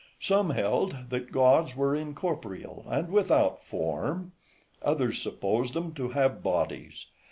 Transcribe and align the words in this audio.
Some 0.19 0.49
held 0.49 1.11
that 1.11 1.31
gods 1.31 1.75
were 1.75 1.95
incorporeal, 1.95 2.85
and 2.89 3.09
without 3.11 3.63
form; 3.63 4.31
others 4.81 5.21
supposed 5.21 5.75
them 5.75 5.93
to 5.93 6.09
have 6.09 6.41
bodies. 6.41 7.05